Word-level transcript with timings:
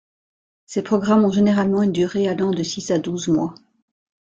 Ces 0.65 0.81
programmes 0.81 1.25
ont 1.25 1.31
généralement 1.31 1.83
une 1.83 1.91
durée 1.91 2.27
allant 2.27 2.49
de 2.49 2.63
six 2.63 2.89
à 2.89 2.97
douze 2.97 3.27
mois. 3.27 3.53